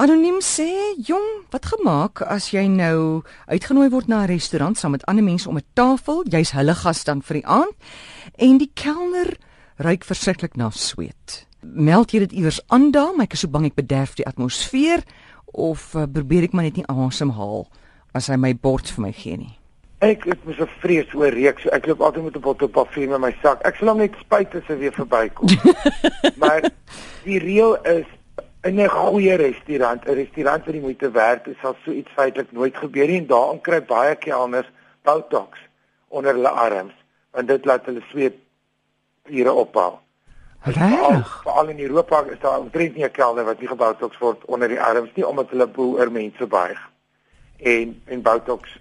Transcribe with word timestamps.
Anoniem 0.00 0.38
sê, 0.40 0.94
"Jong, 1.02 1.50
wat 1.50 1.66
gemaak 1.66 2.22
as 2.22 2.50
jy 2.50 2.68
nou 2.68 3.22
uitgenooi 3.46 3.90
word 3.90 4.06
na 4.06 4.22
'n 4.22 4.28
restaurant 4.28 4.78
saam 4.78 4.90
met 4.90 5.04
ander 5.06 5.24
mense 5.24 5.48
om 5.48 5.56
'n 5.56 5.64
tafel, 5.74 6.24
jy's 6.24 6.52
hulle 6.52 6.74
gas 6.74 7.04
dan 7.04 7.20
vir 7.22 7.34
die 7.34 7.46
aand 7.46 7.74
en 8.36 8.58
die 8.58 8.70
kelner 8.74 9.36
ruik 9.76 10.04
verskriklik 10.04 10.56
na 10.56 10.70
sweet. 10.70 11.46
Meld 11.62 12.12
jy 12.12 12.18
dit 12.18 12.32
iewers 12.32 12.60
aan 12.68 12.90
daar, 12.90 13.12
maar 13.12 13.24
ek 13.24 13.32
is 13.32 13.40
so 13.40 13.48
bang 13.48 13.64
ek 13.64 13.74
bederf 13.74 14.14
die 14.14 14.26
atmosfeer 14.26 15.02
of 15.44 15.94
uh, 15.94 16.06
probeer 16.12 16.42
ek 16.42 16.52
maar 16.52 16.64
net 16.64 16.76
nie 16.76 16.86
asemhaal 16.86 17.66
as 18.14 18.28
hy 18.28 18.36
my 18.36 18.54
bord 18.54 18.90
vir 18.90 19.02
my 19.02 19.12
gee 19.12 19.36
nie." 19.36 19.58
Ek 19.98 20.24
het 20.24 20.44
mos 20.44 20.60
'n 20.60 20.68
vrees 20.80 21.14
oor 21.14 21.30
reuk, 21.30 21.58
so 21.58 21.68
ek 21.70 21.86
loop 21.86 22.00
altyd 22.00 22.24
met 22.24 22.36
'n 22.36 22.40
bottel 22.40 22.68
parfuum 22.68 23.14
in 23.14 23.20
my 23.20 23.34
sak. 23.42 23.66
Ek 23.66 23.74
sal 23.76 23.88
hom 23.88 23.98
net 23.98 24.14
spuit 24.20 24.54
as 24.54 24.62
hy 24.68 24.76
weer 24.76 24.92
verbykom. 24.92 25.48
maar 26.42 26.70
die 27.24 27.38
reël 27.38 27.82
is 27.82 28.06
in 28.62 28.80
'n 28.80 28.88
goeie 28.88 29.34
restaurant, 29.36 30.04
'n 30.04 30.14
restaurant 30.14 30.64
wat 30.64 30.74
die 30.74 30.80
moeite 30.80 31.10
werd 31.10 31.46
is, 31.46 31.58
sal 31.60 31.76
so 31.84 31.90
iets 31.90 32.10
feitelik 32.14 32.52
nooit 32.52 32.76
gebeur 32.76 33.06
nie 33.06 33.18
en 33.18 33.26
daarin 33.26 33.60
kry 33.60 33.80
baie 33.82 34.14
kelners 34.16 34.70
botox 35.02 35.58
onder 36.08 36.34
hulle 36.34 36.48
arms, 36.48 36.94
want 37.30 37.48
dit 37.48 37.64
laat 37.64 37.86
hulle 37.86 38.02
sweet 38.10 38.34
kliere 39.22 39.52
ophou. 39.52 39.98
Reg. 40.62 41.40
Veral 41.42 41.68
in 41.68 41.80
Europa 41.80 42.24
is 42.24 42.38
daar 42.40 42.58
omtrent 42.58 42.94
nie 42.94 43.04
'n 43.04 43.10
kelner 43.10 43.44
wat 43.44 43.60
nie 43.60 43.68
gebotox 43.68 44.18
word 44.18 44.44
onder 44.44 44.68
die 44.68 44.80
arms 44.80 45.10
nie 45.14 45.26
omdat 45.26 45.50
hulle 45.50 45.66
boer 45.66 45.98
oor 45.98 46.12
mense 46.12 46.46
buig. 46.46 46.90
En 47.56 48.02
en 48.04 48.22
botox 48.22 48.78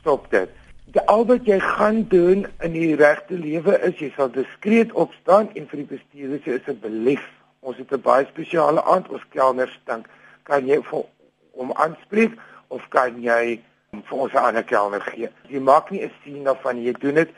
stop 0.00 0.30
dit. 0.30 0.48
Die 0.84 1.00
al 1.00 1.26
wat 1.26 1.44
jy 1.44 1.60
gaan 1.60 2.08
doen 2.08 2.46
in 2.60 2.72
die 2.72 2.96
regte 2.96 3.34
lewe 3.34 3.78
is 3.80 3.98
jy 3.98 4.12
sal 4.16 4.30
diskreet 4.30 4.92
opstaan 4.92 5.50
en 5.54 5.68
vir 5.68 5.76
die 5.76 5.96
bestuurder 5.96 6.40
sê 6.44 6.58
asseblief 6.58 7.39
ons 7.60 7.76
het 7.76 7.92
'n 7.92 8.00
baie 8.00 8.26
spesiale 8.26 8.82
aand 8.82 9.08
ons 9.08 9.24
kelners 9.36 9.80
dink 9.84 10.06
kan 10.42 10.66
jy 10.66 10.78
vir 10.90 11.04
om 11.52 11.72
aanspreek 11.72 12.32
of 12.68 12.88
kan 12.88 13.22
jy 13.22 13.60
vir 13.92 14.18
ons 14.18 14.32
'n 14.32 14.46
ander 14.48 14.64
kelner 14.64 15.00
gee? 15.00 15.28
Jy 15.48 15.60
maak 15.60 15.90
nie 15.90 16.02
'n 16.04 16.12
sien 16.24 16.44
daarvan 16.44 16.82
jy 16.82 16.92
doen 16.92 17.14
dit 17.14 17.30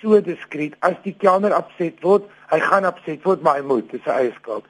so 0.00 0.20
diskreet 0.20 0.74
as 0.80 0.94
die 1.02 1.16
kelner 1.18 1.56
opset 1.56 2.02
word 2.02 2.22
hy 2.50 2.60
gaan 2.60 2.86
opset 2.86 3.24
word 3.24 3.42
maar 3.42 3.56
hy 3.56 3.62
moet 3.62 3.90
dis 3.90 4.02
sy 4.02 4.10
eie 4.10 4.32
skuld. 4.32 4.64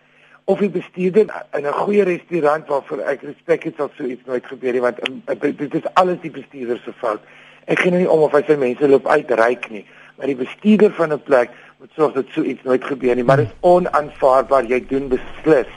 Of 0.44 0.58
die 0.58 0.70
bestuurder 0.70 1.26
in 1.52 1.66
'n 1.66 1.72
goeie 1.72 2.04
restaurant 2.04 2.66
waarvoor 2.68 3.00
ek 3.00 3.22
respek 3.22 3.64
het 3.64 3.76
sal 3.76 3.90
so 3.96 4.04
iets 4.04 4.26
nooit 4.26 4.46
gebeur 4.46 4.72
nie 4.72 4.80
want 4.80 5.08
um, 5.08 5.22
dit 5.40 5.74
is 5.74 5.94
alles 5.94 6.20
die 6.20 6.30
bestuurder 6.30 6.78
se 6.84 6.92
fout. 6.92 7.20
Ek 7.66 7.78
gee 7.78 7.90
nou 7.90 8.00
nie 8.00 8.10
om 8.10 8.20
of 8.20 8.32
hy 8.32 8.42
sy 8.42 8.56
mense 8.56 8.88
loop 8.88 9.06
uitreik 9.06 9.70
nie 9.70 9.86
maar 10.16 10.26
die 10.26 10.36
bestuurder 10.36 10.92
van 10.92 11.12
'n 11.12 11.22
plek 11.22 11.50
moet 11.84 11.96
sorg 11.98 12.14
dat 12.16 12.30
so 12.32 12.42
iets 12.42 12.62
nooit 12.64 12.84
gebeur 12.84 13.16
nie, 13.18 13.24
maar 13.28 13.42
dit 13.42 13.50
is 13.50 13.56
onaanvaarbaar 13.60 14.64
jy 14.70 14.78
doen 14.88 15.10
beslis 15.10 15.68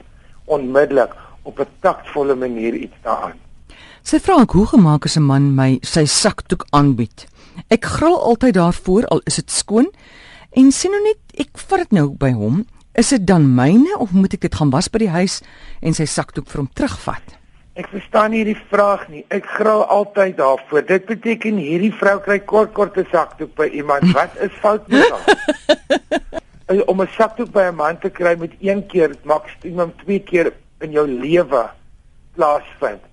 onmiddellik 0.47 1.11
op 1.43 1.59
'n 1.59 1.67
taktvolle 1.83 2.35
manier 2.35 2.73
iets 2.73 2.95
daaraan. 3.03 3.35
Sy 4.03 4.19
vra 4.19 4.39
ek 4.41 4.51
hoe 4.51 4.65
gemaak 4.65 5.05
is 5.05 5.17
'n 5.17 5.27
man 5.27 5.55
my 5.55 5.79
sy 5.81 6.05
sakdoek 6.05 6.65
aanbied. 6.69 7.27
Ek 7.67 7.85
gril 7.85 8.15
altyd 8.23 8.53
daarvoor 8.53 9.05
al 9.05 9.21
is 9.25 9.35
dit 9.35 9.51
skoon 9.51 9.91
en 10.51 10.71
sien 10.71 10.91
nou 10.91 11.03
net 11.03 11.19
ek 11.35 11.57
vat 11.57 11.79
dit 11.79 11.91
nou 11.91 12.09
by 12.09 12.31
hom, 12.31 12.65
is 12.95 13.09
dit 13.09 13.27
dan 13.27 13.55
myne 13.55 13.97
of 13.99 14.11
moet 14.11 14.33
ek 14.33 14.41
dit 14.41 14.55
gaan 14.55 14.69
was 14.69 14.87
by 14.87 14.97
die 14.97 15.09
huis 15.09 15.41
en 15.81 15.93
sy 15.93 16.05
sakdoek 16.05 16.47
vir 16.47 16.57
hom 16.57 16.69
terugvat? 16.73 17.37
Ek 17.77 17.91
verstaan 17.93 18.31
nie 18.33 18.39
hierdie 18.41 18.61
vraag 18.71 19.03
nie. 19.13 19.19
Ek 19.29 19.45
gril 19.53 19.83
altyd 19.93 20.39
daarvoor. 20.39 20.81
Dit 20.89 21.05
beteken 21.05 21.59
hierdie 21.61 21.91
vrou 21.93 22.15
kry 22.25 22.39
kort 22.49 22.71
korte 22.73 23.03
sakdoek 23.11 23.51
by 23.59 23.67
iemand. 23.69 24.09
Wat 24.17 24.33
is 24.41 24.55
fout 24.63 24.87
met 24.89 25.05
haar? 25.13 26.87
Om 26.89 27.01
'n 27.01 27.11
sakdoek 27.13 27.51
by 27.53 27.67
'n 27.69 27.75
man 27.75 27.99
te 28.01 28.09
kry 28.09 28.33
met 28.35 28.55
een 28.59 28.81
keer 28.87 29.13
maksimum 29.23 29.93
twee 30.03 30.19
keer 30.19 30.51
in 30.81 30.91
jou 30.91 31.05
lewe 31.07 31.69
plaasvind. 32.35 33.03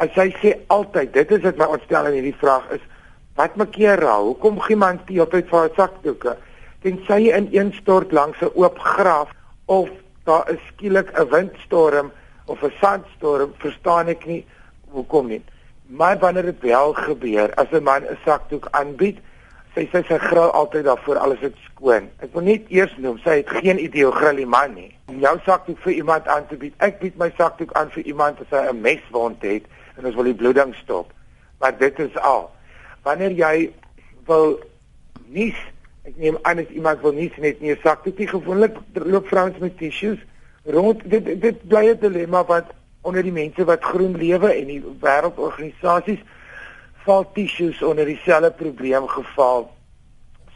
As 0.00 0.10
sy 0.16 0.32
sê 0.40 0.56
altyd, 0.66 1.12
dit 1.12 1.30
is 1.30 1.44
wat 1.44 1.60
my 1.60 1.68
ontstel 1.76 2.06
in 2.06 2.18
hierdie 2.18 2.40
vraag 2.40 2.64
is, 2.70 2.82
wat 3.36 3.56
maak 3.56 3.76
jy 3.76 3.94
raai? 3.94 4.24
Hoekom 4.32 4.60
gee 4.60 4.76
man 4.76 5.00
die 5.06 5.20
altyd 5.20 5.48
vir 5.52 5.58
haar 5.58 5.76
sakdoeke? 5.76 6.36
Tensy 6.82 7.28
jy 7.28 7.36
in 7.36 7.48
een 7.52 7.72
stort 7.76 8.12
langs 8.12 8.40
'n 8.40 8.50
oop 8.54 8.78
graf 8.78 9.28
of 9.66 9.88
daar 10.24 10.50
is 10.50 10.60
skielik 10.72 11.12
'n 11.12 11.28
windstorm 11.28 12.12
of 12.44 12.62
'n 12.62 12.72
sandstorm, 12.80 13.52
verstaan 13.58 14.08
ek 14.08 14.26
nie 14.26 14.44
hoekom 14.90 15.26
nie. 15.26 15.42
Maar 15.86 16.18
wanneer 16.18 16.42
dit 16.42 16.60
wel 16.60 16.92
gebeur, 16.92 17.54
as 17.54 17.70
'n 17.70 17.82
man 17.82 18.02
'n 18.02 18.18
sakdoek 18.24 18.68
aanbied, 18.70 19.18
sê 19.74 19.88
sy 19.90 20.02
sy 20.08 20.18
gril 20.18 20.50
altyd 20.50 20.84
daarvoor 20.84 21.18
alles 21.18 21.40
is 21.40 21.52
skoon. 21.64 22.08
Ek 22.22 22.32
wil 22.32 22.42
net 22.42 22.68
eers 22.68 22.94
noem, 22.96 23.18
sy 23.18 23.42
het 23.42 23.48
geen 23.48 23.78
idee 23.82 24.04
hoe 24.04 24.14
gril 24.14 24.36
die 24.36 24.46
man 24.46 24.74
nie. 24.74 24.94
Om 25.10 25.18
jou 25.18 25.38
sakdoek 25.44 25.78
vir 25.78 25.92
iemand 25.92 26.28
aan 26.28 26.46
te 26.46 26.56
bied, 26.56 26.74
ek 26.78 27.00
bied 27.00 27.16
my 27.16 27.32
sakdoek 27.36 27.72
aan 27.72 27.90
vir 27.90 28.02
iemand 28.02 28.40
as 28.40 28.50
hy 28.50 28.68
'n 28.70 28.80
meswond 28.80 29.42
het 29.42 29.64
en 29.96 30.06
ons 30.06 30.14
wil 30.14 30.30
die 30.30 30.34
bloeding 30.34 30.74
stop. 30.74 31.12
Maar 31.58 31.78
dit 31.78 31.98
is 31.98 32.16
al. 32.16 32.50
Wanneer 33.02 33.30
jy 33.30 33.72
wil 34.26 34.60
nies, 35.26 35.56
ek 36.04 36.16
neem 36.16 36.38
aan 36.42 36.58
as 36.58 36.70
iemand 36.70 37.00
wil 37.00 37.12
nies 37.12 37.36
net 37.36 37.60
nie 37.60 37.72
'n 37.72 37.80
sakdoek 37.82 38.18
nie, 38.18 38.28
gewoonlik 38.28 38.76
loop 38.94 39.28
vrouens 39.28 39.58
met 39.58 39.78
tissues 39.78 40.18
rond 40.64 41.00
dit 41.10 41.40
dit 41.40 41.68
bly 41.68 41.88
'n 41.90 41.98
dilemma 42.00 42.44
wat 42.44 42.72
onder 43.02 43.22
die 43.22 43.32
mense 43.32 43.64
wat 43.64 43.84
groen 43.84 44.16
lewe 44.16 44.52
en 44.52 44.66
die 44.66 44.82
wêreldorganisasies 45.00 46.20
val 47.04 47.32
tissues 47.32 47.82
onder 47.82 48.04
dieselfde 48.04 48.50
probleem 48.50 49.08
geval 49.08 49.70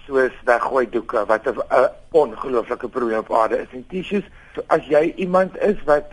soos 0.07 0.33
weggooi 0.45 0.89
doeke 0.91 1.25
wat 1.27 1.47
'n 1.47 1.91
ongelooflike 2.11 2.89
probleem 2.89 3.19
op 3.19 3.33
aarde 3.33 3.59
is 3.59 3.73
en 3.73 3.87
tissues. 3.87 4.25
So 4.55 4.63
as 4.67 4.85
jy 4.87 5.13
iemand 5.17 5.59
is 5.59 5.83
wat 5.85 6.05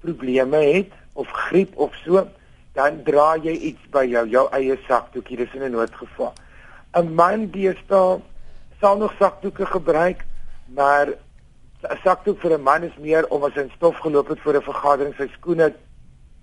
probleme 0.00 0.56
het 0.56 0.92
of 1.12 1.28
griep 1.30 1.76
of 1.76 1.94
so 2.04 2.26
dan 2.72 3.02
dra 3.02 3.36
jy 3.36 3.52
iets 3.52 3.88
by 3.90 4.04
jou 4.04 4.28
jou 4.28 4.48
eie 4.50 4.78
sakdoekie 4.86 5.36
dis 5.36 5.54
in 5.54 5.62
'n 5.62 5.70
noodgeval. 5.70 6.32
'n 6.94 7.14
man 7.14 7.46
die 7.50 7.76
staan 7.84 8.22
sal 8.80 8.96
nog 8.96 9.14
sakdoeke 9.18 9.66
gebruik 9.66 10.24
maar 10.66 11.08
'n 11.88 11.98
sakdoek 12.04 12.40
vir 12.40 12.52
'n 12.54 12.62
man 12.62 12.82
is 12.82 12.96
meer 12.98 13.26
om 13.30 13.44
as 13.44 13.54
hy 13.54 13.62
in 13.62 13.72
stof 13.76 13.96
geloop 14.04 14.28
het 14.28 14.40
vir 14.44 14.56
'n 14.56 14.68
vergadering 14.68 15.14
sy 15.16 15.28
skoene 15.36 15.72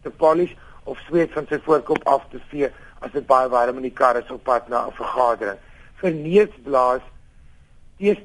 te 0.03 0.09
polish 0.09 0.53
of 0.85 0.97
sweet 1.07 1.31
van 1.33 1.45
sy 1.49 1.59
voorkop 1.65 2.07
af 2.07 2.23
te 2.31 2.39
vee 2.49 2.69
as 3.01 3.11
dit 3.11 3.27
baie 3.27 3.49
warm 3.49 3.77
in 3.77 3.83
die 3.89 3.97
kar 3.99 4.17
is 4.17 4.31
op 4.31 4.43
pad 4.43 4.69
na 4.69 4.87
'n 4.87 4.97
vergadering. 5.01 5.59
Vir 6.01 6.11
neusblaas 6.11 7.01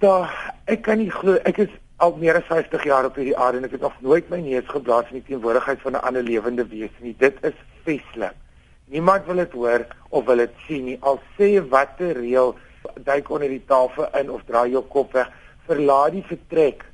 daar 0.01 0.55
ek 0.67 0.83
kan 0.83 0.99
nie 0.99 1.11
glo 1.11 1.35
ek 1.45 1.59
is 1.59 1.69
al 1.97 2.17
meer 2.17 2.37
as 2.37 2.49
50 2.49 2.85
jaar 2.85 3.05
op 3.05 3.17
hierdie 3.17 3.37
aarde 3.37 3.59
en 3.59 3.65
ek 3.65 3.73
het 3.73 3.81
nog 3.81 4.01
nooit 4.01 4.31
my 4.31 4.41
neus 4.41 4.67
geblaas 4.69 5.11
in 5.11 5.21
die 5.21 5.27
teenwoordigheid 5.29 5.81
van 5.81 5.93
'n 5.93 6.05
ander 6.09 6.23
lewende 6.23 6.67
wese 6.67 7.01
nie. 7.01 7.15
Dit 7.19 7.37
is 7.43 7.55
veslik. 7.85 8.35
Niemand 8.87 9.27
wil 9.27 9.37
dit 9.37 9.53
hoor 9.53 9.87
of 10.09 10.25
wil 10.25 10.37
dit 10.37 10.51
sien 10.67 10.85
nie. 10.85 10.99
Al 11.01 11.21
sê 11.39 11.61
watter 11.69 12.13
reël 12.13 12.57
duik 13.05 13.31
onder 13.31 13.49
die 13.49 13.65
tafel 13.67 14.09
in 14.19 14.31
of 14.31 14.43
draai 14.47 14.71
jou 14.71 14.83
kop 14.83 15.13
weg, 15.13 15.31
verlaat 15.67 16.13
die 16.13 16.25
vertrek 16.27 16.85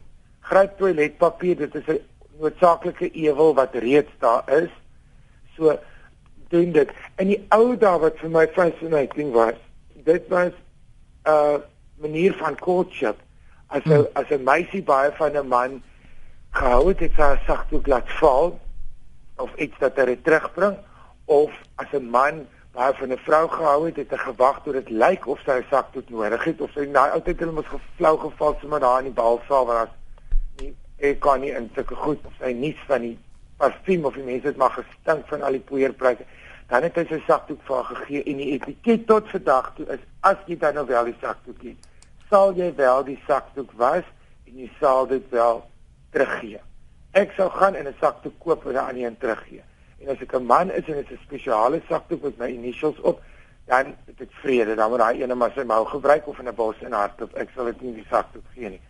gryp 0.48 0.76
toiletpapier, 0.78 1.56
dit 1.56 1.74
is 1.74 1.86
'n 1.86 2.00
noodsaaklike 2.40 3.10
ewel 3.10 3.54
wat 3.54 3.74
reeds 3.74 4.12
daar 4.18 4.44
is. 4.62 4.70
So 5.56 5.78
doen 6.48 6.72
dit. 6.72 6.90
In 7.16 7.26
die 7.26 7.40
ou 7.48 7.76
dae 7.76 7.98
wat 7.98 8.18
vir 8.22 8.30
my 8.30 8.46
fascinating 8.56 9.32
was, 9.32 9.58
dit 10.04 10.28
was 10.28 10.52
'n 10.52 11.30
uh, 11.30 11.58
manier 12.00 12.34
van 12.34 12.54
courtship. 12.54 13.16
As 13.66 13.82
'n 13.84 13.92
hmm. 13.92 14.06
as 14.12 14.30
'n 14.30 14.42
meisie 14.42 14.82
baie 14.82 15.12
van 15.12 15.36
'n 15.36 15.48
man 15.48 15.82
gehou 16.50 16.88
het, 16.88 17.00
het 17.00 17.12
sy 17.16 17.36
sagtoe 17.46 17.80
laat 17.84 18.10
val 18.20 18.60
of 19.36 19.54
iets 19.54 19.78
dat 19.78 19.96
hy 19.96 20.16
terugbring 20.22 20.76
of 21.24 21.50
as 21.74 21.92
'n 21.92 22.10
man 22.10 22.46
baie 22.72 22.94
van 22.94 23.12
'n 23.12 23.18
vrou 23.18 23.48
gehou 23.48 23.86
het, 23.86 23.96
het 23.96 24.10
hy 24.10 24.16
gewag 24.16 24.62
tot 24.62 24.72
dit 24.72 24.90
lyk 24.90 25.26
of 25.26 25.40
sy 25.44 25.58
'n 25.58 25.66
sagtoe 25.70 26.02
nodig 26.08 26.44
het 26.44 26.60
of 26.60 26.70
sy 26.70 26.86
nou 26.86 27.10
altyd 27.10 27.38
hulle 27.38 27.52
mos 27.52 27.66
geflou 27.66 28.18
geval 28.18 28.56
sommer 28.60 28.80
daar 28.80 28.98
in 28.98 29.10
die 29.10 29.20
balsaal 29.22 29.66
waar 29.66 29.88
ek 30.98 31.20
kan 31.20 31.40
nie 31.40 31.50
in 31.50 31.70
sulke 31.74 31.94
goed 31.94 32.22
sy 32.38 32.52
nuus 32.52 32.78
van 32.86 33.00
die 33.00 33.18
parfuum 33.58 34.04
of 34.04 34.14
die 34.14 34.24
mense 34.26 34.46
het 34.46 34.56
maar 34.56 34.70
gestink 34.70 35.26
van 35.26 35.42
al 35.42 35.52
die 35.52 35.66
poeierpryse. 35.70 36.24
Dan 36.68 36.82
het 36.82 36.96
hy 36.96 37.04
sy 37.08 37.20
sakdoek 37.26 37.62
vir 37.66 37.76
haar 37.76 37.96
gegee 37.96 38.22
en 38.24 38.36
die 38.36 38.50
etiket 38.54 39.06
tot 39.06 39.28
vandag 39.28 39.74
toe 39.76 39.86
is 39.94 40.02
as 40.20 40.36
jy 40.46 40.58
dan 40.58 40.74
nou 40.74 40.86
wel 40.86 41.04
die 41.04 41.16
sakdoek 41.20 41.62
het 41.62 41.88
sal 42.28 42.52
jy 42.56 42.68
wel 42.76 43.04
die 43.06 43.18
sakdoek 43.26 43.72
was 43.80 44.04
en 44.48 44.58
jy 44.60 44.68
sal 44.80 45.06
dit 45.08 45.24
wel 45.32 45.62
teruggee. 46.12 46.60
Ek 47.16 47.32
sou 47.36 47.48
gaan 47.50 47.74
en 47.74 47.88
'n 47.88 47.96
sakdoek 48.00 48.36
koop 48.38 48.66
en 48.66 48.76
aan 48.76 48.96
een 48.96 49.16
teruggee. 49.18 49.62
En 50.00 50.08
as 50.08 50.20
ek 50.20 50.34
'n 50.34 50.44
man 50.44 50.70
is 50.70 50.84
en 50.88 50.94
dit 50.94 51.10
is 51.10 51.18
'n 51.18 51.24
spesiale 51.24 51.80
sakdoek 51.88 52.22
met 52.22 52.38
my 52.38 52.48
initials 52.48 53.00
op 53.00 53.22
dan 53.66 53.94
het 54.06 54.20
ek 54.20 54.32
vrede. 54.42 54.74
Dan 54.74 54.90
moet 54.90 54.98
daai 54.98 55.22
ene 55.22 55.34
maar 55.34 55.52
sy 55.54 55.62
mou 55.62 55.84
gebruik 55.86 56.26
of 56.26 56.38
in 56.38 56.48
'n 56.48 56.54
bos 56.54 56.76
en 56.80 56.92
hardop 56.92 57.34
ek 57.34 57.48
sal 57.54 57.64
dit 57.64 57.80
nie 57.80 57.94
die 57.94 58.06
sakdoek 58.10 58.44
gee 58.54 58.68
nie 58.68 58.80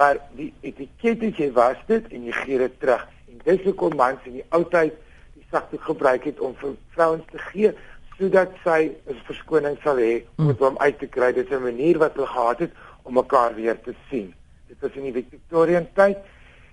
maar 0.00 0.16
die 0.32 0.48
etiket 0.64 1.20
het 1.26 1.38
jy 1.42 1.50
was 1.52 1.80
dit? 1.90 2.06
En 2.08 2.24
jy 2.24 2.32
gee 2.32 2.58
dit 2.62 2.76
terug. 2.80 3.02
En 3.28 3.40
dis 3.44 3.62
hoekom 3.66 3.96
mans 4.00 4.28
in 4.28 4.38
die 4.38 4.46
ou 4.56 4.62
tyd 4.72 4.96
die 5.36 5.44
sagte 5.52 5.80
gebruik 5.84 6.24
het 6.30 6.40
om 6.40 6.54
vir 6.60 6.76
vrouens 6.96 7.26
te 7.32 7.40
gee 7.50 7.74
sodat 8.16 8.56
sy 8.64 8.92
'n 9.08 9.20
verskoning 9.28 9.76
sal 9.84 10.00
hê 10.00 10.24
om 10.38 10.48
dit 10.48 10.60
om 10.60 10.78
uit 10.78 10.98
te 10.98 11.06
kry. 11.06 11.32
Dit 11.32 11.50
is 11.50 11.56
'n 11.56 11.62
manier 11.62 11.98
wat 11.98 12.14
hulle 12.14 12.26
gehad 12.26 12.58
het 12.58 12.72
om 13.02 13.14
mekaar 13.14 13.54
weer 13.54 13.80
te 13.80 13.94
sien. 14.08 14.34
Dit 14.68 14.76
was 14.80 14.96
in 14.96 15.12
die 15.12 15.24
Victorian 15.30 15.86
tyd. 15.94 16.18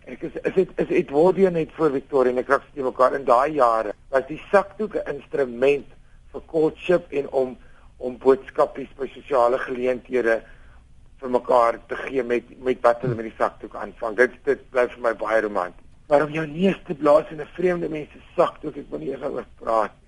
Ek 0.06 0.22
is 0.22 0.36
is 0.44 0.54
dit 0.54 0.70
is 0.76 0.90
Edwardian 0.90 1.54
net 1.54 1.70
voor 1.76 1.92
Victoria 1.92 2.32
en 2.32 2.38
ek 2.38 2.48
raak 2.48 2.64
steeds 2.64 2.88
mekaar 2.88 3.16
in 3.16 3.26
daai 3.26 3.52
jare 3.52 3.94
was 4.10 4.28
die 4.28 4.42
sakdoek 4.52 4.96
'n 4.96 5.16
instrument 5.16 5.88
vir 6.32 6.42
courtship 6.48 7.12
en 7.12 7.30
om 7.30 7.58
om 7.98 8.18
boodskapies 8.18 8.90
by 8.98 9.08
sosiale 9.08 9.58
geleenthede 9.58 10.44
vir 11.22 11.30
mekaar 11.30 11.80
te 11.88 11.96
gee 11.96 12.24
met 12.24 12.50
met 12.64 12.82
wat 12.82 13.02
hulle 13.02 13.16
met 13.16 13.30
die 13.30 13.38
sakdoek 13.38 13.76
aanvang. 13.76 14.16
Dit 14.16 14.34
dit 14.44 14.70
bly 14.70 14.88
vir 14.94 15.02
my 15.02 15.14
baie 15.14 15.42
romanties. 15.42 15.86
Maar 16.08 16.24
om 16.24 16.32
jou 16.32 16.46
neus 16.48 16.80
te 16.88 16.96
blaas 16.96 17.32
in 17.32 17.42
'n 17.42 17.54
vreemde 17.54 17.90
mens 17.90 18.12
se 18.12 18.20
sakdoek, 18.36 18.76
ek 18.78 18.90
wil 18.90 19.00
nie 19.00 19.10
eers 19.10 19.24
oor 19.24 19.46
praat 19.60 19.92
nie. 19.92 20.07